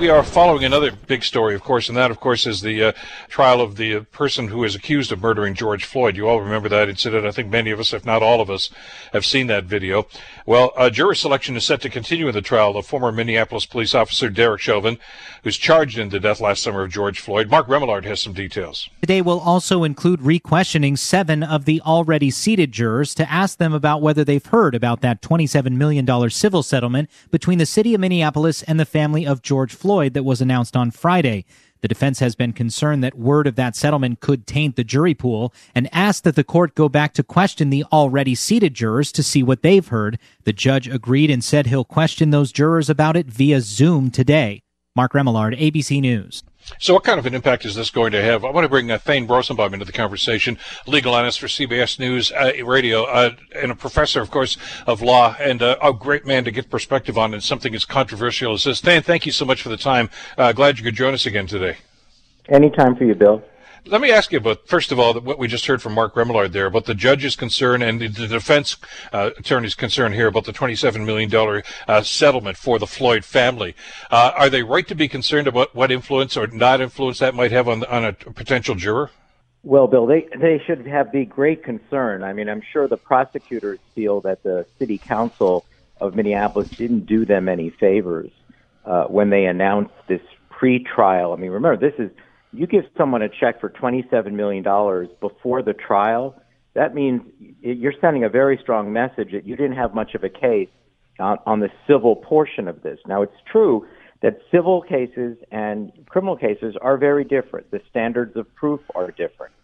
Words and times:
we 0.00 0.08
are 0.08 0.22
following 0.22 0.64
another 0.64 0.90
big 0.90 1.22
story, 1.22 1.54
of 1.54 1.62
course, 1.62 1.88
and 1.90 1.98
that, 1.98 2.10
of 2.10 2.18
course, 2.20 2.46
is 2.46 2.62
the 2.62 2.84
uh, 2.84 2.92
trial 3.28 3.60
of 3.60 3.76
the 3.76 3.96
uh, 3.96 4.00
person 4.12 4.48
who 4.48 4.64
is 4.64 4.74
accused 4.74 5.12
of 5.12 5.20
murdering 5.20 5.52
George 5.52 5.84
Floyd. 5.84 6.16
You 6.16 6.26
all 6.26 6.40
remember 6.40 6.70
that 6.70 6.88
incident. 6.88 7.26
I 7.26 7.30
think 7.30 7.50
many 7.50 7.70
of 7.70 7.78
us, 7.78 7.92
if 7.92 8.06
not 8.06 8.22
all 8.22 8.40
of 8.40 8.48
us, 8.48 8.70
have 9.12 9.26
seen 9.26 9.46
that 9.48 9.64
video. 9.64 10.06
Well, 10.46 10.72
uh, 10.74 10.88
jury 10.88 11.16
selection 11.16 11.54
is 11.54 11.66
set 11.66 11.82
to 11.82 11.90
continue 11.90 12.28
in 12.28 12.34
the 12.34 12.40
trial 12.40 12.78
of 12.78 12.86
former 12.86 13.12
Minneapolis 13.12 13.66
police 13.66 13.94
officer 13.94 14.30
Derek 14.30 14.62
Chauvin, 14.62 14.96
who's 15.44 15.58
charged 15.58 15.98
in 15.98 16.08
the 16.08 16.18
death 16.18 16.40
last 16.40 16.62
summer 16.62 16.82
of 16.84 16.90
George 16.90 17.20
Floyd. 17.20 17.50
Mark 17.50 17.66
Remillard 17.66 18.04
has 18.04 18.22
some 18.22 18.32
details. 18.32 18.88
Today 19.02 19.20
will 19.20 19.40
also 19.40 19.84
include 19.84 20.22
re-questioning 20.22 20.96
seven 20.96 21.42
of 21.42 21.66
the 21.66 21.78
already 21.82 22.30
seated 22.30 22.72
jurors 22.72 23.14
to 23.16 23.30
ask 23.30 23.58
them 23.58 23.74
about 23.74 24.00
whether 24.00 24.24
they've 24.24 24.46
heard 24.46 24.74
about 24.74 25.02
that 25.02 25.20
$27 25.20 25.72
million 25.72 26.30
civil 26.30 26.62
settlement 26.62 27.10
between 27.30 27.58
the 27.58 27.66
city 27.66 27.92
of 27.92 28.00
Minneapolis 28.00 28.62
and 28.62 28.80
the 28.80 28.86
family 28.86 29.26
of 29.26 29.42
George 29.42 29.74
Floyd. 29.74 29.89
Floyd 29.90 30.14
that 30.14 30.22
was 30.22 30.40
announced 30.40 30.76
on 30.76 30.92
Friday. 30.92 31.44
The 31.80 31.88
defense 31.88 32.20
has 32.20 32.36
been 32.36 32.52
concerned 32.52 33.02
that 33.02 33.18
word 33.18 33.48
of 33.48 33.56
that 33.56 33.74
settlement 33.74 34.20
could 34.20 34.46
taint 34.46 34.76
the 34.76 34.84
jury 34.84 35.14
pool 35.14 35.52
and 35.74 35.92
asked 35.92 36.22
that 36.22 36.36
the 36.36 36.44
court 36.44 36.76
go 36.76 36.88
back 36.88 37.12
to 37.14 37.24
question 37.24 37.70
the 37.70 37.82
already 37.90 38.36
seated 38.36 38.72
jurors 38.72 39.10
to 39.10 39.24
see 39.24 39.42
what 39.42 39.62
they've 39.62 39.88
heard. 39.88 40.20
The 40.44 40.52
judge 40.52 40.86
agreed 40.86 41.28
and 41.28 41.42
said 41.42 41.66
he'll 41.66 41.84
question 41.84 42.30
those 42.30 42.52
jurors 42.52 42.88
about 42.88 43.16
it 43.16 43.26
via 43.26 43.60
Zoom 43.60 44.12
today. 44.12 44.62
Mark 45.00 45.14
Remillard, 45.14 45.58
ABC 45.58 45.98
News. 46.02 46.42
So, 46.78 46.92
what 46.92 47.04
kind 47.04 47.18
of 47.18 47.24
an 47.24 47.34
impact 47.34 47.64
is 47.64 47.74
this 47.74 47.88
going 47.88 48.12
to 48.12 48.20
have? 48.20 48.44
I 48.44 48.50
want 48.50 48.66
to 48.66 48.68
bring 48.68 48.90
uh, 48.90 48.98
Thane 48.98 49.26
Rosenbaum 49.26 49.72
into 49.72 49.86
the 49.86 49.92
conversation, 49.92 50.58
legal 50.86 51.16
analyst 51.16 51.40
for 51.40 51.46
CBS 51.46 51.98
News 51.98 52.30
uh, 52.32 52.52
Radio, 52.66 53.04
uh, 53.04 53.30
and 53.56 53.72
a 53.72 53.74
professor, 53.74 54.20
of 54.20 54.30
course, 54.30 54.58
of 54.86 55.00
law, 55.00 55.34
and 55.40 55.62
uh, 55.62 55.78
a 55.82 55.94
great 55.94 56.26
man 56.26 56.44
to 56.44 56.50
get 56.50 56.68
perspective 56.68 57.16
on 57.16 57.32
and 57.32 57.42
something 57.42 57.74
as 57.74 57.86
controversial 57.86 58.52
as 58.52 58.64
this. 58.64 58.82
Thane, 58.82 59.00
thank 59.00 59.24
you 59.24 59.32
so 59.32 59.46
much 59.46 59.62
for 59.62 59.70
the 59.70 59.78
time. 59.78 60.10
Uh, 60.36 60.52
glad 60.52 60.76
you 60.76 60.84
could 60.84 60.96
join 60.96 61.14
us 61.14 61.24
again 61.24 61.46
today. 61.46 61.78
Anytime 62.50 62.94
for 62.94 63.04
you, 63.04 63.14
Bill. 63.14 63.42
Let 63.86 64.00
me 64.00 64.10
ask 64.10 64.30
you 64.30 64.38
about, 64.38 64.68
first 64.68 64.92
of 64.92 64.98
all, 64.98 65.18
what 65.20 65.38
we 65.38 65.48
just 65.48 65.66
heard 65.66 65.80
from 65.80 65.94
Mark 65.94 66.14
Remillard 66.14 66.52
there 66.52 66.66
about 66.66 66.84
the 66.84 66.94
judge's 66.94 67.34
concern 67.34 67.82
and 67.82 68.00
the 68.00 68.08
defense 68.08 68.76
uh, 69.12 69.30
attorney's 69.38 69.74
concern 69.74 70.12
here 70.12 70.26
about 70.26 70.44
the 70.44 70.52
$27 70.52 71.04
million 71.04 71.62
uh, 71.88 72.02
settlement 72.02 72.56
for 72.56 72.78
the 72.78 72.86
Floyd 72.86 73.24
family. 73.24 73.74
Uh, 74.10 74.32
are 74.36 74.50
they 74.50 74.62
right 74.62 74.86
to 74.88 74.94
be 74.94 75.08
concerned 75.08 75.48
about 75.48 75.74
what 75.74 75.90
influence 75.90 76.36
or 76.36 76.46
not 76.48 76.80
influence 76.80 77.18
that 77.20 77.34
might 77.34 77.52
have 77.52 77.68
on, 77.68 77.84
on 77.84 78.04
a 78.04 78.12
potential 78.12 78.74
juror? 78.74 79.10
Well, 79.62 79.86
Bill, 79.86 80.06
they, 80.06 80.28
they 80.38 80.62
should 80.66 80.86
have 80.86 81.12
the 81.12 81.24
great 81.24 81.62
concern. 81.62 82.22
I 82.22 82.32
mean, 82.32 82.48
I'm 82.48 82.62
sure 82.72 82.86
the 82.86 82.96
prosecutors 82.96 83.78
feel 83.94 84.20
that 84.22 84.42
the 84.42 84.66
city 84.78 84.98
council 84.98 85.64
of 86.00 86.14
Minneapolis 86.14 86.68
didn't 86.70 87.06
do 87.06 87.24
them 87.24 87.48
any 87.48 87.70
favors 87.70 88.30
uh, 88.84 89.04
when 89.04 89.30
they 89.30 89.46
announced 89.46 89.94
this 90.06 90.22
pre-trial. 90.50 91.32
I 91.32 91.36
mean, 91.36 91.50
remember, 91.50 91.76
this 91.76 91.98
is 91.98 92.10
you 92.52 92.66
give 92.66 92.84
someone 92.96 93.22
a 93.22 93.28
check 93.28 93.60
for 93.60 93.70
$27 93.70 94.32
million 94.32 94.62
before 95.20 95.62
the 95.62 95.72
trial, 95.72 96.40
that 96.74 96.94
means 96.94 97.22
you're 97.60 97.94
sending 98.00 98.24
a 98.24 98.28
very 98.28 98.58
strong 98.62 98.92
message 98.92 99.32
that 99.32 99.46
you 99.46 99.56
didn't 99.56 99.76
have 99.76 99.94
much 99.94 100.14
of 100.14 100.24
a 100.24 100.28
case 100.28 100.68
on, 101.18 101.38
on 101.46 101.60
the 101.60 101.70
civil 101.86 102.16
portion 102.16 102.68
of 102.68 102.82
this. 102.82 102.98
Now, 103.06 103.22
it's 103.22 103.36
true 103.50 103.86
that 104.22 104.38
civil 104.50 104.82
cases 104.82 105.36
and 105.50 105.92
criminal 106.08 106.36
cases 106.36 106.76
are 106.80 106.96
very 106.96 107.24
different. 107.24 107.70
The 107.70 107.80
standards 107.88 108.36
of 108.36 108.52
proof 108.54 108.80
are 108.94 109.10
different. 109.10 109.54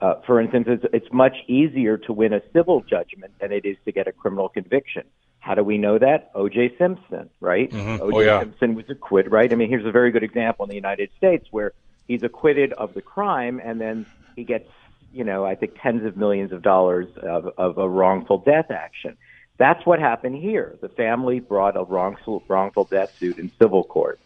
Uh, 0.00 0.14
for 0.26 0.40
instance, 0.40 0.66
it's, 0.68 0.84
it's 0.92 1.12
much 1.12 1.36
easier 1.46 1.98
to 1.98 2.12
win 2.12 2.32
a 2.32 2.40
civil 2.52 2.80
judgment 2.80 3.32
than 3.40 3.52
it 3.52 3.64
is 3.64 3.76
to 3.84 3.92
get 3.92 4.08
a 4.08 4.12
criminal 4.12 4.48
conviction. 4.48 5.04
How 5.40 5.54
do 5.54 5.62
we 5.62 5.78
know 5.78 5.98
that? 5.98 6.30
O.J. 6.34 6.76
Simpson, 6.78 7.30
right? 7.40 7.70
Mm-hmm. 7.70 8.02
O.J. 8.02 8.16
Oh, 8.16 8.20
yeah. 8.20 8.40
Simpson 8.40 8.74
was 8.74 8.86
acquitted, 8.88 9.30
right? 9.30 9.50
I 9.52 9.56
mean, 9.56 9.68
here's 9.68 9.86
a 9.86 9.92
very 9.92 10.10
good 10.10 10.22
example 10.22 10.64
in 10.64 10.70
the 10.70 10.74
United 10.74 11.10
States 11.16 11.46
where 11.50 11.72
he's 12.10 12.24
acquitted 12.24 12.72
of 12.72 12.92
the 12.92 13.00
crime, 13.00 13.60
and 13.62 13.80
then 13.80 14.04
he 14.34 14.42
gets, 14.42 14.68
you 15.12 15.22
know, 15.22 15.44
I 15.44 15.54
think 15.54 15.76
tens 15.80 16.04
of 16.04 16.16
millions 16.16 16.50
of 16.50 16.60
dollars 16.60 17.06
of, 17.22 17.52
of 17.56 17.78
a 17.78 17.88
wrongful 17.88 18.38
death 18.38 18.72
action. 18.72 19.16
That's 19.58 19.86
what 19.86 20.00
happened 20.00 20.34
here. 20.34 20.76
The 20.80 20.88
family 20.88 21.38
brought 21.38 21.76
a 21.76 21.84
wrongful, 21.84 22.42
wrongful 22.48 22.86
death 22.86 23.16
suit 23.16 23.38
in 23.38 23.52
civil 23.60 23.84
court. 23.84 24.18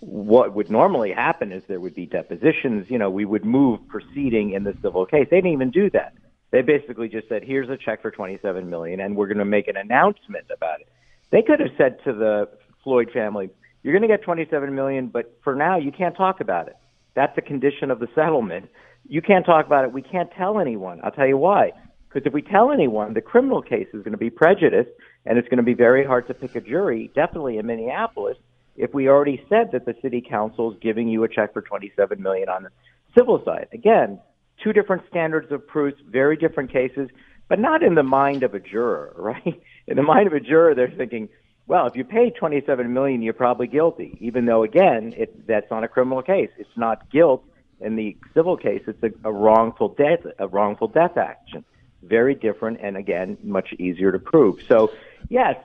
What 0.00 0.52
would 0.54 0.70
normally 0.70 1.10
happen 1.12 1.52
is 1.52 1.62
there 1.68 1.80
would 1.80 1.94
be 1.94 2.04
depositions. 2.04 2.90
You 2.90 2.98
know, 2.98 3.08
we 3.08 3.24
would 3.24 3.46
move 3.46 3.80
proceeding 3.88 4.52
in 4.52 4.64
the 4.64 4.76
civil 4.82 5.06
case. 5.06 5.28
They 5.30 5.38
didn't 5.38 5.52
even 5.52 5.70
do 5.70 5.88
that. 5.90 6.12
They 6.50 6.60
basically 6.60 7.08
just 7.08 7.30
said, 7.30 7.44
"Here's 7.44 7.70
a 7.70 7.78
check 7.78 8.02
for 8.02 8.10
27 8.10 8.68
million, 8.68 9.00
and 9.00 9.16
we're 9.16 9.28
going 9.28 9.38
to 9.38 9.46
make 9.46 9.68
an 9.68 9.78
announcement 9.78 10.44
about 10.54 10.80
it." 10.80 10.88
They 11.30 11.40
could 11.40 11.60
have 11.60 11.70
said 11.78 12.04
to 12.04 12.12
the 12.12 12.48
Floyd 12.84 13.10
family, 13.10 13.48
"You're 13.82 13.94
going 13.94 14.02
to 14.02 14.14
get 14.14 14.22
27 14.22 14.74
million, 14.74 15.06
but 15.06 15.38
for 15.42 15.54
now, 15.54 15.78
you 15.78 15.92
can't 15.92 16.14
talk 16.14 16.40
about 16.42 16.68
it." 16.68 16.76
That's 17.14 17.36
a 17.36 17.42
condition 17.42 17.90
of 17.90 17.98
the 17.98 18.08
settlement. 18.14 18.68
You 19.08 19.22
can't 19.22 19.44
talk 19.44 19.66
about 19.66 19.84
it. 19.84 19.92
We 19.92 20.02
can't 20.02 20.30
tell 20.36 20.58
anyone. 20.58 21.00
I'll 21.02 21.10
tell 21.10 21.26
you 21.26 21.36
why. 21.36 21.72
Because 22.08 22.26
if 22.26 22.32
we 22.32 22.42
tell 22.42 22.70
anyone, 22.70 23.14
the 23.14 23.20
criminal 23.20 23.62
case 23.62 23.88
is 23.92 24.02
going 24.02 24.12
to 24.12 24.18
be 24.18 24.30
prejudiced, 24.30 24.90
and 25.24 25.38
it's 25.38 25.48
going 25.48 25.58
to 25.58 25.64
be 25.64 25.74
very 25.74 26.04
hard 26.04 26.26
to 26.28 26.34
pick 26.34 26.54
a 26.54 26.60
jury, 26.60 27.10
definitely 27.14 27.58
in 27.58 27.66
Minneapolis, 27.66 28.36
if 28.76 28.92
we 28.94 29.08
already 29.08 29.42
said 29.48 29.70
that 29.72 29.86
the 29.86 29.94
city 30.02 30.22
council 30.26 30.72
is 30.72 30.78
giving 30.80 31.08
you 31.08 31.24
a 31.24 31.28
check 31.28 31.52
for 31.52 31.62
27 31.62 32.22
million 32.22 32.48
on 32.48 32.64
the 32.64 32.70
civil 33.16 33.42
side. 33.44 33.68
Again, 33.72 34.18
two 34.62 34.72
different 34.72 35.02
standards 35.08 35.50
of 35.52 35.66
proof, 35.66 35.94
very 36.08 36.36
different 36.36 36.72
cases, 36.72 37.08
but 37.48 37.58
not 37.58 37.82
in 37.82 37.94
the 37.94 38.02
mind 38.02 38.42
of 38.42 38.54
a 38.54 38.60
juror, 38.60 39.14
right? 39.18 39.60
In 39.86 39.96
the 39.96 40.02
mind 40.02 40.26
of 40.26 40.32
a 40.32 40.40
juror, 40.40 40.74
they're 40.74 40.90
thinking, 40.90 41.28
well, 41.66 41.86
if 41.86 41.96
you 41.96 42.04
pay 42.04 42.30
27 42.30 42.92
million, 42.92 43.22
you're 43.22 43.32
probably 43.32 43.66
guilty. 43.66 44.16
Even 44.20 44.46
though, 44.46 44.62
again, 44.62 45.14
it, 45.16 45.46
that's 45.46 45.70
not 45.70 45.84
a 45.84 45.88
criminal 45.88 46.22
case. 46.22 46.50
It's 46.58 46.76
not 46.76 47.10
guilt. 47.10 47.44
In 47.80 47.96
the 47.96 48.16
civil 48.34 48.56
case, 48.56 48.82
it's 48.86 49.02
a, 49.02 49.28
a 49.28 49.32
wrongful 49.32 49.88
death, 49.88 50.20
a 50.38 50.46
wrongful 50.46 50.88
death 50.88 51.16
action. 51.16 51.64
Very 52.02 52.34
different, 52.34 52.80
and 52.80 52.96
again, 52.96 53.38
much 53.42 53.72
easier 53.78 54.12
to 54.12 54.18
prove. 54.18 54.60
So, 54.68 54.92
yes, 55.28 55.56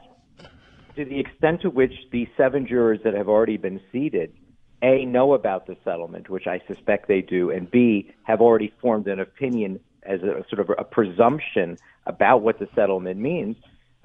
to 0.96 1.06
the 1.06 1.20
extent 1.20 1.62
to 1.62 1.70
which 1.70 1.94
the 2.12 2.28
seven 2.38 2.68
jurors 2.68 3.00
that 3.04 3.14
have 3.14 3.28
already 3.28 3.58
been 3.58 3.82
seated, 3.92 4.34
a 4.82 5.06
know 5.06 5.34
about 5.34 5.66
the 5.66 5.78
settlement, 5.84 6.30
which 6.30 6.46
I 6.46 6.62
suspect 6.68 7.08
they 7.08 7.22
do, 7.22 7.50
and 7.50 7.70
b 7.70 8.12
have 8.24 8.42
already 8.42 8.72
formed 8.82 9.08
an 9.08 9.20
opinion 9.20 9.80
as 10.04 10.22
a 10.22 10.46
sort 10.50 10.60
of 10.60 10.72
a 10.78 10.84
presumption 10.84 11.78
about 12.06 12.42
what 12.42 12.60
the 12.60 12.68
settlement 12.76 13.20
means 13.20 13.58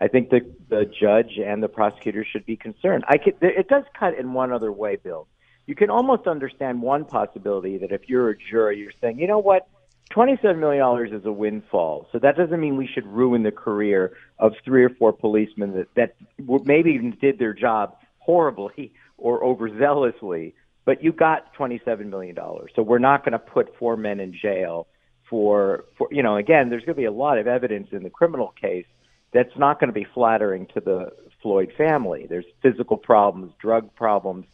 I 0.03 0.09
think 0.09 0.31
the 0.31 0.41
the 0.69 0.85
judge 0.85 1.39
and 1.39 1.63
the 1.63 1.69
prosecutor 1.69 2.27
should 2.29 2.45
be 2.45 2.57
concerned. 2.57 3.05
I 3.07 3.19
could, 3.19 3.37
it 3.41 3.69
does 3.69 3.85
cut 3.97 4.19
in 4.19 4.33
one 4.33 4.53
other 4.53 4.73
way, 4.73 4.97
Bill. 4.97 5.29
You 5.67 5.77
can 5.77 5.91
almost 5.91 6.27
understand 6.27 6.83
one 6.83 7.05
possibility 7.05 7.79
that 7.79 7.93
if 7.93 8.09
you're 8.09 8.31
a 8.31 8.37
juror, 8.37 8.73
you're 8.73 8.91
saying, 9.01 9.21
you 9.21 9.29
know 9.29 9.39
what, 9.39 9.69
$27 10.11 10.59
million 10.59 11.15
is 11.15 11.25
a 11.25 11.31
windfall. 11.31 12.09
So 12.11 12.19
that 12.19 12.37
doesn't 12.37 12.59
mean 12.59 12.77
we 12.77 12.89
should 12.93 13.07
ruin 13.07 13.45
the 13.45 13.53
career 13.53 14.17
of 14.41 14.55
three 14.65 14.83
or 14.83 14.91
four 14.91 15.13
policemen 15.13 15.73
that, 15.75 15.87
that 15.95 16.17
maybe 16.65 16.91
even 16.91 17.17
did 17.21 17.39
their 17.39 17.55
job 17.55 17.97
horribly 18.19 18.93
or 19.19 19.41
overzealously, 19.45 20.55
but 20.85 21.05
you 21.05 21.13
got 21.13 21.55
$27 21.55 22.07
million. 22.07 22.37
So 22.75 22.83
we're 22.83 22.99
not 22.99 23.25
going 23.25 23.33
to 23.33 23.39
put 23.39 23.77
four 23.79 23.97
men 23.97 24.19
in 24.19 24.37
jail 24.37 24.89
for, 25.31 25.85
for, 25.97 26.09
you 26.11 26.25
know, 26.25 26.37
again, 26.37 26.71
there's 26.71 26.85
going 26.85 26.97
to 26.97 27.01
be 27.01 27.05
a 27.05 27.13
lot 27.13 27.39
of 27.39 27.47
evidence 27.47 27.87
in 27.93 28.03
the 28.03 28.11
criminal 28.11 28.53
case 28.61 28.87
that's 29.33 29.57
not 29.57 29.81
going 29.81 29.89
to 29.89 29.95
be 29.95 30.07
flattering 30.15 30.67
to 30.75 30.81
the 30.81 31.11
Floyd 31.43 31.73
family. 31.77 32.27
There's 32.29 32.45
physical 32.63 32.97
problems, 32.97 33.53
drug 33.61 33.95
problems. 33.95 34.47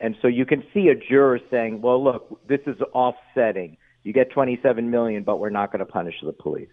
And 0.00 0.16
so 0.20 0.28
you 0.28 0.44
can 0.44 0.64
see 0.74 0.88
a 0.88 0.94
juror 0.94 1.38
saying, 1.50 1.80
well, 1.80 2.02
look, 2.02 2.46
this 2.48 2.60
is 2.66 2.76
offsetting. 2.92 3.76
You 4.02 4.12
get 4.12 4.30
27 4.30 4.90
million, 4.90 5.22
but 5.22 5.38
we're 5.38 5.50
not 5.50 5.72
going 5.72 5.84
to 5.84 5.90
punish 5.90 6.16
the 6.22 6.32
police. 6.32 6.68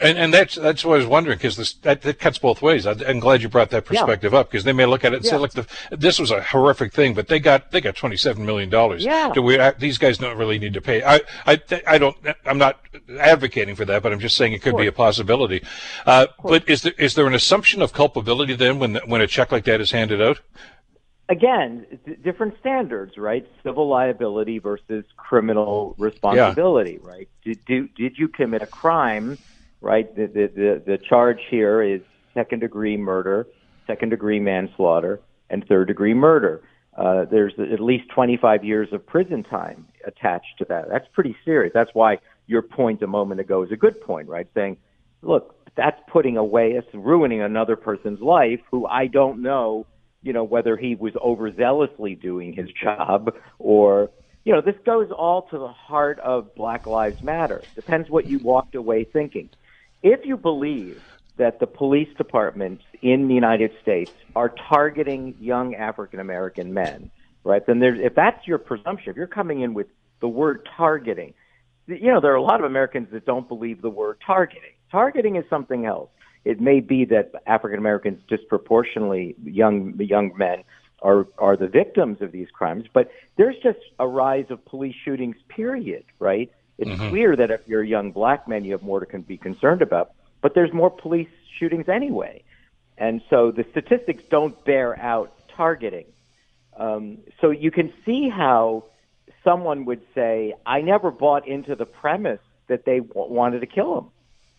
And, 0.00 0.16
and 0.16 0.32
that's 0.32 0.54
that's 0.54 0.84
what 0.84 0.94
I 0.94 0.96
was 0.98 1.06
wondering 1.06 1.36
because 1.36 1.74
that, 1.82 2.00
that 2.02 2.18
cuts 2.18 2.38
both 2.38 2.62
ways. 2.62 2.86
I, 2.86 2.92
am 2.92 3.20
glad 3.20 3.42
you 3.42 3.48
brought 3.48 3.70
that 3.70 3.84
perspective 3.84 4.32
yeah. 4.32 4.38
up 4.38 4.50
because 4.50 4.64
they 4.64 4.72
may 4.72 4.86
look 4.86 5.04
at 5.04 5.12
it 5.12 5.16
and 5.16 5.24
yeah. 5.24 5.30
say, 5.32 5.36
"Look, 5.36 5.52
the, 5.52 5.66
this 5.90 6.18
was 6.18 6.30
a 6.30 6.40
horrific 6.40 6.92
thing, 6.94 7.12
but 7.12 7.28
they 7.28 7.38
got 7.38 7.70
they 7.70 7.82
got 7.82 7.96
27 7.96 8.44
million 8.44 8.70
dollars. 8.70 9.04
Yeah. 9.04 9.30
Do 9.34 9.42
we? 9.42 9.58
Uh, 9.58 9.72
these 9.78 9.98
guys 9.98 10.16
don't 10.16 10.38
really 10.38 10.58
need 10.58 10.72
to 10.72 10.80
pay. 10.80 11.02
I 11.02 11.20
I 11.46 11.60
I 11.86 11.98
don't. 11.98 12.16
I'm 12.46 12.56
not 12.56 12.80
advocating 13.18 13.76
for 13.76 13.84
that, 13.84 14.02
but 14.02 14.12
I'm 14.12 14.20
just 14.20 14.36
saying 14.36 14.54
it 14.54 14.62
could 14.62 14.76
be 14.76 14.86
a 14.86 14.92
possibility. 14.92 15.62
Uh, 16.06 16.26
but 16.42 16.68
is 16.68 16.82
there 16.82 16.94
is 16.98 17.14
there 17.14 17.26
an 17.26 17.34
assumption 17.34 17.82
of 17.82 17.92
culpability 17.92 18.54
then 18.54 18.78
when 18.78 18.96
when 19.06 19.20
a 19.20 19.26
check 19.26 19.52
like 19.52 19.64
that 19.64 19.82
is 19.82 19.90
handed 19.90 20.22
out? 20.22 20.40
Again, 21.28 21.86
different 22.24 22.58
standards, 22.58 23.16
right? 23.16 23.46
Civil 23.62 23.86
liability 23.86 24.58
versus 24.58 25.04
criminal 25.16 25.94
responsibility, 25.96 26.98
yeah. 27.00 27.08
right? 27.08 27.28
Did, 27.44 27.64
did 27.66 27.94
did 27.94 28.18
you 28.18 28.28
commit 28.28 28.62
a 28.62 28.66
crime? 28.66 29.38
Right? 29.80 30.14
The, 30.14 30.26
the, 30.26 30.50
the, 30.54 30.82
the 30.86 30.98
charge 30.98 31.40
here 31.50 31.82
is 31.82 32.00
second 32.34 32.60
degree 32.60 32.96
murder, 32.96 33.46
second 33.86 34.10
degree 34.10 34.40
manslaughter, 34.40 35.20
and 35.48 35.64
third 35.66 35.88
degree 35.88 36.14
murder. 36.14 36.62
Uh, 36.96 37.24
there's 37.30 37.54
at 37.58 37.80
least 37.80 38.04
25 38.14 38.64
years 38.64 38.88
of 38.92 39.06
prison 39.06 39.42
time 39.42 39.86
attached 40.06 40.58
to 40.58 40.66
that. 40.68 40.88
That's 40.88 41.06
pretty 41.12 41.36
serious. 41.44 41.72
That's 41.72 41.90
why 41.94 42.18
your 42.46 42.62
point 42.62 43.02
a 43.02 43.06
moment 43.06 43.40
ago 43.40 43.62
is 43.62 43.70
a 43.70 43.76
good 43.76 44.00
point, 44.00 44.28
right? 44.28 44.48
Saying 44.54 44.76
look, 45.22 45.54
that's 45.76 46.00
putting 46.10 46.36
away, 46.36 46.72
it's 46.72 46.88
ruining 46.94 47.42
another 47.42 47.76
person's 47.76 48.20
life 48.20 48.60
who 48.70 48.86
I 48.86 49.06
don't 49.06 49.42
know, 49.42 49.86
you 50.22 50.32
know, 50.32 50.44
whether 50.44 50.76
he 50.76 50.94
was 50.94 51.12
overzealously 51.14 52.20
doing 52.20 52.52
his 52.52 52.68
job 52.82 53.34
or, 53.58 54.10
you 54.44 54.52
know, 54.52 54.60
this 54.60 54.74
goes 54.84 55.10
all 55.10 55.42
to 55.50 55.58
the 55.58 55.68
heart 55.68 56.18
of 56.20 56.54
Black 56.54 56.86
Lives 56.86 57.22
Matter. 57.22 57.62
Depends 57.74 58.10
what 58.10 58.26
you 58.26 58.38
walked 58.38 58.74
away 58.74 59.04
thinking. 59.04 59.50
If 60.02 60.24
you 60.24 60.36
believe 60.36 61.02
that 61.36 61.58
the 61.58 61.66
police 61.66 62.08
departments 62.16 62.84
in 63.02 63.28
the 63.28 63.34
United 63.34 63.72
States 63.82 64.12
are 64.36 64.50
targeting 64.68 65.34
young 65.40 65.74
African 65.74 66.20
American 66.20 66.74
men, 66.74 67.10
right? 67.44 67.64
Then 67.66 67.78
there's, 67.78 67.98
if 68.00 68.14
that's 68.14 68.46
your 68.46 68.58
presumption, 68.58 69.10
if 69.10 69.16
you're 69.16 69.26
coming 69.26 69.60
in 69.60 69.74
with 69.74 69.86
the 70.20 70.28
word 70.28 70.68
targeting, 70.76 71.34
you 71.86 72.12
know, 72.12 72.20
there 72.20 72.32
are 72.32 72.36
a 72.36 72.42
lot 72.42 72.60
of 72.60 72.66
Americans 72.66 73.08
that 73.12 73.24
don't 73.24 73.48
believe 73.48 73.82
the 73.82 73.90
word 73.90 74.18
targeting. 74.24 74.72
Targeting 74.90 75.36
is 75.36 75.44
something 75.48 75.86
else. 75.86 76.10
It 76.44 76.60
may 76.60 76.80
be 76.80 77.04
that 77.06 77.32
African 77.46 77.78
Americans 77.78 78.20
disproportionately 78.28 79.34
young 79.44 79.98
young 79.98 80.32
men 80.36 80.62
are 81.02 81.26
are 81.38 81.56
the 81.56 81.68
victims 81.68 82.20
of 82.20 82.32
these 82.32 82.48
crimes, 82.50 82.84
but 82.92 83.10
there's 83.36 83.56
just 83.62 83.78
a 83.98 84.06
rise 84.06 84.46
of 84.50 84.64
police 84.64 84.96
shootings. 85.04 85.36
Period. 85.48 86.04
Right? 86.18 86.50
It's 86.80 86.90
mm-hmm. 86.90 87.10
clear 87.10 87.36
that 87.36 87.50
if 87.50 87.60
you're 87.68 87.82
a 87.82 87.86
young 87.86 88.10
black 88.10 88.48
man, 88.48 88.64
you 88.64 88.72
have 88.72 88.82
more 88.82 89.04
to 89.04 89.18
be 89.18 89.36
concerned 89.36 89.82
about. 89.82 90.12
But 90.40 90.54
there's 90.54 90.72
more 90.72 90.90
police 90.90 91.28
shootings 91.58 91.88
anyway, 91.88 92.42
and 92.96 93.20
so 93.30 93.50
the 93.50 93.64
statistics 93.70 94.24
don't 94.30 94.64
bear 94.64 94.98
out 94.98 95.32
targeting. 95.54 96.06
Um, 96.76 97.18
so 97.40 97.50
you 97.50 97.70
can 97.70 97.92
see 98.06 98.30
how 98.30 98.84
someone 99.44 99.84
would 99.84 100.00
say, 100.14 100.54
"I 100.64 100.80
never 100.80 101.10
bought 101.10 101.46
into 101.46 101.76
the 101.76 101.84
premise 101.86 102.40
that 102.68 102.86
they 102.86 103.00
w- 103.00 103.32
wanted 103.32 103.60
to 103.60 103.66
kill 103.66 103.98
him." 103.98 104.06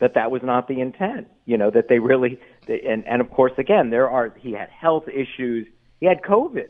that 0.01 0.15
that 0.15 0.31
was 0.31 0.41
not 0.41 0.67
the 0.67 0.81
intent. 0.81 1.27
You 1.45 1.57
know 1.57 1.69
that 1.69 1.87
they 1.87 1.99
really 1.99 2.39
and 2.67 3.07
and 3.07 3.21
of 3.21 3.29
course 3.29 3.53
again 3.57 3.91
there 3.91 4.09
are 4.09 4.33
he 4.37 4.51
had 4.51 4.69
health 4.69 5.07
issues. 5.07 5.67
He 5.99 6.07
had 6.07 6.23
COVID 6.23 6.69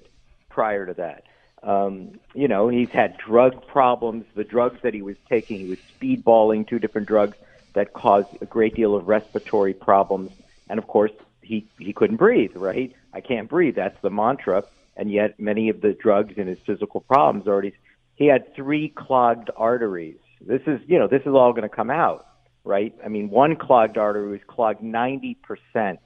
prior 0.50 0.86
to 0.86 0.94
that. 0.96 1.24
Um, 1.64 2.20
you 2.34 2.48
know 2.48 2.70
he's 2.70 2.90
had 2.90 3.18
drug 3.18 3.68
problems. 3.68 4.26
The 4.36 4.44
drugs 4.44 4.80
that 4.84 4.94
he 4.94 5.02
was 5.02 5.18
taking, 5.30 5.60
he 5.60 5.66
was 5.66 5.80
speedballing 6.00 6.68
two 6.68 6.80
different 6.80 7.08
drugs 7.08 7.38
that 7.74 7.94
caused 7.94 8.30
a 8.42 8.46
great 8.46 8.76
deal 8.76 8.96
of 8.96 9.08
respiratory 9.08 9.74
problems. 9.74 10.32
And 10.70 10.80
of 10.80 10.88
course 10.88 11.12
he 11.42 11.68
he 11.78 11.94
couldn't 11.94 12.18
breathe. 12.18 12.56
Right? 12.56 12.96
I 13.14 13.22
can't 13.22 13.50
breathe. 13.50 13.76
That's 13.76 14.00
the 14.02 14.10
mantra. 14.10 14.64
And 14.98 15.12
yet 15.12 15.40
many 15.40 15.70
of 15.70 15.82
the 15.82 15.94
drugs 15.94 16.34
and 16.38 16.50
his 16.50 16.60
physical 16.66 17.02
problems 17.02 17.48
already. 17.48 17.74
He 18.16 18.28
had 18.28 18.54
three 18.56 18.90
clogged 18.90 19.50
arteries. 19.56 20.18
This 20.42 20.62
is 20.68 20.80
you 20.88 21.00
know 21.00 21.08
this 21.08 21.22
is 21.22 21.34
all 21.34 21.54
going 21.54 21.70
to 21.70 21.76
come 21.76 21.90
out 21.90 22.28
right? 22.64 22.94
I 23.04 23.08
mean, 23.08 23.30
one 23.30 23.56
clogged 23.56 23.98
artery 23.98 24.30
was 24.30 24.42
clogged 24.48 24.82
90%, 24.82 25.98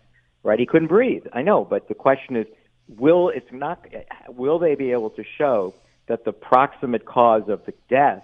right? 0.43 0.59
He 0.59 0.65
couldn't 0.65 0.87
breathe. 0.87 1.25
I 1.33 1.41
know, 1.41 1.65
but 1.65 1.87
the 1.87 1.95
question 1.95 2.35
is, 2.35 2.47
will 2.87 3.29
it's 3.29 3.51
not 3.51 3.85
will 4.29 4.59
they 4.59 4.75
be 4.75 4.91
able 4.91 5.09
to 5.11 5.23
show 5.37 5.73
that 6.07 6.23
the 6.25 6.31
proximate 6.31 7.05
cause 7.05 7.43
of 7.49 7.65
the 7.65 7.73
death 7.89 8.23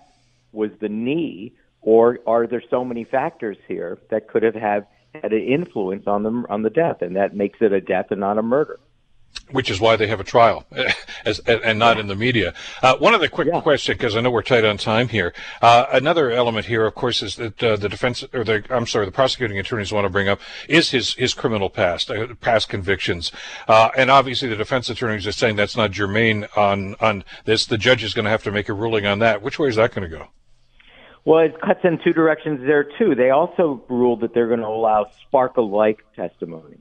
was 0.52 0.70
the 0.80 0.90
knee 0.90 1.54
or 1.82 2.20
are 2.28 2.46
there 2.46 2.62
so 2.70 2.86
many 2.86 3.04
factors 3.04 3.58
here 3.68 3.98
that 4.12 4.28
could 4.28 4.44
have 4.44 4.54
had, 4.54 4.86
an 5.14 5.34
influence 5.34 6.04
on 6.06 6.24
the 6.24 6.46
on 6.50 6.62
the 6.62 6.70
death 6.70 7.02
and 7.02 7.16
that 7.16 7.36
makes 7.36 7.60
it 7.62 7.74
a 7.74 7.82
death 7.82 8.08
and 8.12 8.20
not 8.20 8.38
a 8.38 8.44
murder? 8.44 8.80
Which 9.52 9.70
is 9.70 9.82
why 9.82 9.98
they 9.98 10.08
have 10.08 10.22
a 10.22 10.24
trial 10.24 10.66
as, 11.26 11.40
and 11.40 11.78
not 11.78 12.00
in 12.00 12.08
the 12.08 12.16
media. 12.16 12.54
Uh, 12.82 12.96
one 12.98 13.14
other 13.14 13.28
quick 13.28 13.50
yeah. 13.52 13.60
question, 13.60 13.98
because 13.98 14.16
I 14.16 14.22
know 14.22 14.32
we're 14.32 14.44
tight 14.44 14.64
on 14.64 14.78
time 14.78 15.10
here. 15.10 15.34
Uh, 15.62 15.88
another 15.92 16.32
element 16.32 16.68
here, 16.68 16.86
of 16.86 16.96
course, 16.96 17.22
is 17.22 17.36
that 17.36 17.62
uh, 17.62 17.76
the 17.76 17.90
defense, 17.90 18.24
or 18.34 18.46
the, 18.46 18.64
I'm 18.70 18.88
sorry, 18.88 19.06
the 19.06 19.12
prosecuting 19.12 19.60
attorneys 19.60 19.92
want 19.92 20.06
to 20.06 20.10
bring 20.10 20.30
up 20.30 20.40
is 20.70 20.92
his, 20.92 21.16
his 21.16 21.34
criminal 21.34 21.70
past, 21.70 22.10
uh, 22.10 22.28
past 22.40 22.70
convictions. 22.70 23.32
Uh, 23.68 23.90
and 23.98 24.10
obviously 24.10 24.48
the 24.48 24.56
defense 24.56 24.90
attorneys 24.90 25.28
are 25.28 25.34
saying 25.34 25.58
that's 25.58 25.76
not 25.76 25.92
germane 25.92 26.48
on, 26.56 26.96
on 27.02 27.26
this. 27.44 27.66
The 27.66 27.78
judge 27.78 28.04
is 28.04 28.14
going 28.14 28.26
to 28.26 28.32
have 28.32 28.44
to 28.44 28.52
make 28.52 28.70
a 28.70 28.74
ruling 28.74 29.06
on 29.06 29.20
that. 29.20 29.42
Which 29.42 29.60
way 29.60 29.68
is 29.68 29.76
that 29.76 29.94
going 29.94 30.10
to 30.10 30.18
go? 30.18 30.28
Well, 31.24 31.40
it 31.40 31.60
cuts 31.62 31.82
in 31.84 32.00
two 32.04 32.14
directions 32.14 32.62
there, 32.62 32.84
too. 32.84 33.16
They 33.16 33.30
also 33.30 33.84
ruled 33.90 34.22
that 34.22 34.34
they're 34.34 34.48
going 34.48 34.62
to 34.62 34.68
allow 34.68 35.08
spark-of-life 35.28 35.98
testimony. 36.16 36.78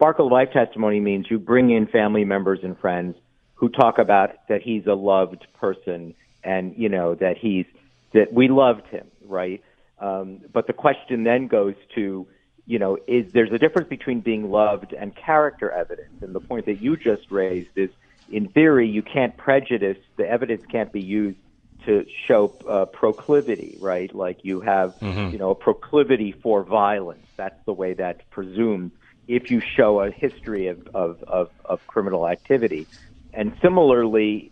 Spark 0.00 0.18
of 0.18 0.32
life 0.32 0.48
testimony 0.50 0.98
means 0.98 1.26
you 1.28 1.38
bring 1.38 1.68
in 1.68 1.86
family 1.86 2.24
members 2.24 2.60
and 2.62 2.78
friends 2.78 3.18
who 3.52 3.68
talk 3.68 3.98
about 3.98 4.30
that 4.48 4.62
he's 4.62 4.86
a 4.86 4.94
loved 4.94 5.46
person 5.60 6.14
and 6.42 6.74
you 6.78 6.88
know 6.88 7.14
that 7.16 7.36
he's 7.36 7.66
that 8.14 8.32
we 8.32 8.48
loved 8.48 8.86
him, 8.86 9.06
right? 9.26 9.62
Um, 9.98 10.40
but 10.54 10.66
the 10.66 10.72
question 10.72 11.24
then 11.24 11.48
goes 11.48 11.74
to 11.96 12.26
you 12.64 12.78
know 12.78 12.96
is 13.06 13.30
there's 13.32 13.52
a 13.52 13.58
difference 13.58 13.90
between 13.90 14.20
being 14.20 14.50
loved 14.50 14.94
and 14.94 15.14
character 15.14 15.70
evidence, 15.70 16.22
and 16.22 16.34
the 16.34 16.40
point 16.40 16.64
that 16.64 16.80
you 16.80 16.96
just 16.96 17.30
raised 17.30 17.76
is 17.76 17.90
in 18.32 18.48
theory 18.48 18.88
you 18.88 19.02
can't 19.02 19.36
prejudice 19.36 19.98
the 20.16 20.26
evidence 20.26 20.64
can't 20.72 20.94
be 20.94 21.02
used 21.02 21.36
to 21.84 22.06
show 22.26 22.56
uh, 22.66 22.86
proclivity, 22.86 23.76
right? 23.82 24.14
Like 24.14 24.46
you 24.46 24.62
have, 24.62 24.94
mm-hmm. 24.94 25.32
you 25.32 25.38
know, 25.38 25.50
a 25.50 25.54
proclivity 25.54 26.32
for 26.32 26.62
violence. 26.62 27.26
That's 27.36 27.62
the 27.66 27.74
way 27.74 27.92
that's 27.92 28.22
presumed 28.30 28.92
if 29.28 29.50
you 29.50 29.60
show 29.60 30.00
a 30.00 30.10
history 30.10 30.66
of, 30.66 30.86
of, 30.94 31.22
of, 31.24 31.50
of 31.64 31.86
criminal 31.86 32.28
activity. 32.28 32.86
And 33.32 33.52
similarly, 33.62 34.50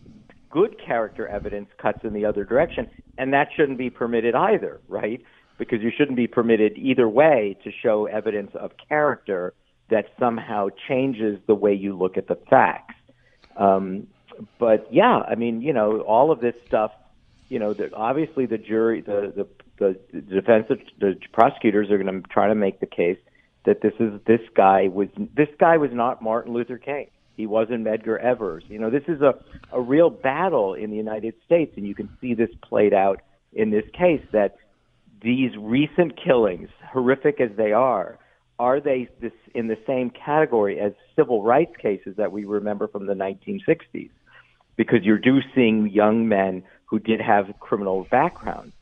good 0.50 0.76
character 0.84 1.26
evidence 1.26 1.68
cuts 1.78 2.04
in 2.04 2.12
the 2.12 2.24
other 2.24 2.44
direction, 2.44 2.88
and 3.16 3.32
that 3.32 3.48
shouldn't 3.54 3.78
be 3.78 3.90
permitted 3.90 4.34
either, 4.34 4.80
right? 4.88 5.22
Because 5.58 5.82
you 5.82 5.90
shouldn't 5.96 6.16
be 6.16 6.26
permitted 6.26 6.76
either 6.76 7.08
way 7.08 7.56
to 7.64 7.72
show 7.72 8.06
evidence 8.06 8.52
of 8.54 8.72
character 8.88 9.54
that 9.90 10.06
somehow 10.18 10.68
changes 10.86 11.40
the 11.46 11.54
way 11.54 11.74
you 11.74 11.96
look 11.96 12.16
at 12.16 12.28
the 12.28 12.36
facts. 12.48 12.94
Um, 13.56 14.06
but 14.58 14.86
yeah, 14.92 15.18
I 15.18 15.34
mean, 15.34 15.62
you 15.62 15.72
know, 15.72 16.00
all 16.00 16.30
of 16.30 16.40
this 16.40 16.54
stuff, 16.66 16.92
you 17.48 17.58
know, 17.58 17.72
the, 17.72 17.92
obviously 17.94 18.46
the 18.46 18.58
jury, 18.58 19.00
the, 19.00 19.46
the, 19.78 19.98
the 20.12 20.20
defense, 20.20 20.66
the 21.00 21.16
prosecutors 21.32 21.90
are 21.90 21.98
going 21.98 22.22
to 22.22 22.28
try 22.28 22.48
to 22.48 22.54
make 22.54 22.80
the 22.80 22.86
case 22.86 23.18
that 23.64 23.80
this 23.82 23.94
is 24.00 24.20
this 24.26 24.40
guy 24.54 24.88
was 24.88 25.08
this 25.34 25.48
guy 25.58 25.76
was 25.76 25.90
not 25.92 26.22
Martin 26.22 26.52
Luther 26.52 26.78
King. 26.78 27.08
He 27.36 27.46
wasn't 27.46 27.84
Medgar 27.84 28.18
Evers. 28.18 28.64
You 28.68 28.78
know, 28.78 28.90
this 28.90 29.04
is 29.08 29.20
a 29.20 29.34
a 29.72 29.80
real 29.80 30.10
battle 30.10 30.74
in 30.74 30.90
the 30.90 30.96
United 30.96 31.34
States, 31.44 31.72
and 31.76 31.86
you 31.86 31.94
can 31.94 32.08
see 32.20 32.34
this 32.34 32.50
played 32.62 32.94
out 32.94 33.20
in 33.52 33.70
this 33.70 33.84
case. 33.92 34.22
That 34.32 34.56
these 35.22 35.56
recent 35.56 36.18
killings, 36.22 36.68
horrific 36.92 37.40
as 37.40 37.50
they 37.56 37.72
are, 37.72 38.18
are 38.58 38.80
they 38.80 39.08
this 39.20 39.32
in 39.54 39.68
the 39.68 39.78
same 39.86 40.10
category 40.10 40.80
as 40.80 40.92
civil 41.14 41.42
rights 41.42 41.76
cases 41.76 42.16
that 42.16 42.32
we 42.32 42.44
remember 42.44 42.88
from 42.88 43.06
the 43.06 43.14
1960s? 43.14 44.10
Because 44.76 45.02
you're 45.02 45.18
do 45.18 45.40
seeing 45.54 45.88
young 45.88 46.28
men 46.28 46.62
who 46.86 46.98
did 46.98 47.20
have 47.20 47.52
criminal 47.60 48.06
backgrounds, 48.10 48.72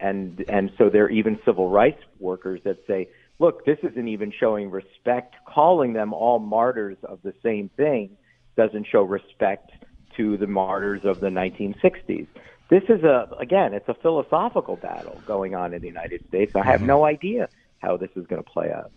and 0.00 0.44
and 0.48 0.70
so 0.78 0.88
there 0.88 1.04
are 1.04 1.10
even 1.10 1.38
civil 1.44 1.68
rights 1.68 2.02
workers 2.20 2.60
that 2.64 2.78
say 2.86 3.08
look, 3.38 3.64
this 3.64 3.78
isn't 3.82 4.08
even 4.08 4.32
showing 4.38 4.70
respect. 4.70 5.34
Calling 5.46 5.92
them 5.92 6.12
all 6.12 6.38
martyrs 6.38 6.98
of 7.02 7.20
the 7.22 7.34
same 7.42 7.70
thing 7.76 8.16
doesn't 8.56 8.86
show 8.86 9.02
respect 9.02 9.70
to 10.16 10.36
the 10.36 10.46
martyrs 10.46 11.04
of 11.04 11.20
the 11.20 11.28
1960s. 11.28 12.26
This 12.68 12.82
is 12.88 13.04
a, 13.04 13.28
again, 13.38 13.74
it's 13.74 13.88
a 13.88 13.94
philosophical 13.94 14.76
battle 14.76 15.20
going 15.26 15.54
on 15.54 15.72
in 15.72 15.80
the 15.80 15.88
United 15.88 16.26
States. 16.28 16.52
I 16.56 16.64
have 16.64 16.80
mm-hmm. 16.80 16.86
no 16.86 17.04
idea 17.04 17.48
how 17.78 17.96
this 17.96 18.10
is 18.16 18.26
going 18.26 18.42
to 18.42 18.50
play 18.50 18.72
out. 18.72 18.90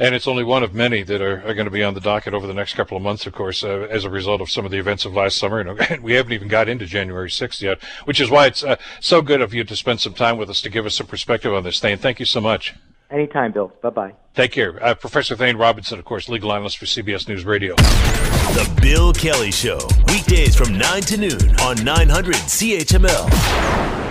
And 0.00 0.14
it's 0.14 0.26
only 0.26 0.42
one 0.42 0.62
of 0.62 0.74
many 0.74 1.02
that 1.02 1.20
are, 1.20 1.46
are 1.46 1.54
going 1.54 1.66
to 1.66 1.70
be 1.70 1.84
on 1.84 1.94
the 1.94 2.00
docket 2.00 2.34
over 2.34 2.46
the 2.46 2.54
next 2.54 2.74
couple 2.74 2.96
of 2.96 3.02
months, 3.02 3.26
of 3.26 3.34
course, 3.34 3.62
uh, 3.62 3.86
as 3.90 4.04
a 4.04 4.10
result 4.10 4.40
of 4.40 4.50
some 4.50 4.64
of 4.64 4.70
the 4.70 4.78
events 4.78 5.04
of 5.04 5.14
last 5.14 5.38
summer. 5.38 5.60
And 5.60 6.02
we 6.02 6.14
haven't 6.14 6.32
even 6.32 6.48
got 6.48 6.68
into 6.68 6.86
January 6.86 7.28
6th 7.28 7.60
yet, 7.60 7.82
which 8.04 8.20
is 8.20 8.30
why 8.30 8.46
it's 8.46 8.64
uh, 8.64 8.76
so 9.00 9.22
good 9.22 9.42
of 9.42 9.54
you 9.54 9.62
to 9.64 9.76
spend 9.76 10.00
some 10.00 10.14
time 10.14 10.38
with 10.38 10.50
us 10.50 10.60
to 10.62 10.70
give 10.70 10.86
us 10.86 10.96
some 10.96 11.06
perspective 11.06 11.52
on 11.52 11.62
this, 11.62 11.78
Thane. 11.78 11.98
Thank 11.98 12.18
you 12.18 12.26
so 12.26 12.40
much. 12.40 12.74
Anytime, 13.12 13.52
Bill. 13.52 13.72
Bye 13.82 13.90
bye. 13.90 14.14
Take 14.34 14.52
care. 14.52 14.82
Uh, 14.82 14.94
Professor 14.94 15.36
Thane 15.36 15.56
Rosenbaum, 15.56 15.98
of 15.98 16.04
course, 16.06 16.28
legal 16.28 16.52
analyst 16.52 16.78
for 16.78 16.86
CBS 16.86 17.28
News 17.28 17.44
Radio. 17.44 17.74
The 17.76 18.78
Bill 18.80 19.12
Kelly 19.12 19.50
Show, 19.50 19.78
weekdays 20.08 20.56
from 20.56 20.76
9 20.78 21.02
to 21.02 21.16
noon 21.18 21.60
on 21.60 21.84
900 21.84 22.34
CHML. 22.34 24.01